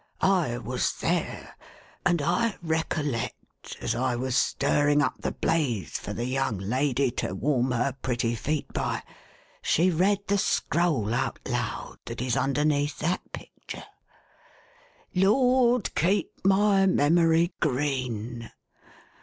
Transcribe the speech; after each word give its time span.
I 0.21 0.57
was 0.57 0.93
there; 0.99 1.55
and 2.03 2.23
I 2.23 2.55
recollect, 2.63 3.77
as 3.81 3.93
I 3.93 4.15
was 4.15 4.35
stirring 4.35 4.99
up 4.99 5.13
the 5.21 5.31
bla/t 5.31 5.83
for 5.85 6.11
the 6.11 6.25
young 6.25 6.57
lady 6.57 7.11
to 7.21 7.35
warm 7.35 7.69
her 7.69 7.95
prettv 8.01 8.35
feet 8.39 8.73
by, 8.73 9.03
.she 9.61 9.91
read 9.91 10.27
the 10.27 10.39
scroll 10.39 11.13
out 11.13 11.37
loud, 11.47 11.99
that 12.05 12.19
is 12.19 12.35
underneath 12.35 12.97
that 12.97 13.31
picter. 13.31 13.83
* 14.53 15.13
Lord, 15.13 15.93
keep 15.93 16.31
my 16.43 16.87
memory 16.87 17.53
green!' 17.59 18.49